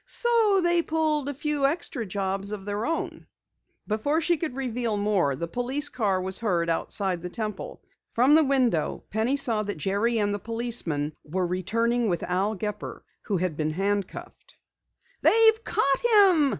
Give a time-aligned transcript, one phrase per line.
[0.07, 3.27] So they pulled a few extra jobs of their own."
[3.85, 7.83] Before she could reveal more, the police car was heard outside the Temple.
[8.11, 13.03] From the window Penny saw that Jerry and the policeman were returning with Al Gepper
[13.25, 14.55] who had been handcuffed.
[15.21, 16.49] "They've caught him!"